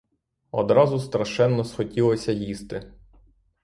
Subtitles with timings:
[0.51, 2.93] Одразу страшенно схотілося їсти.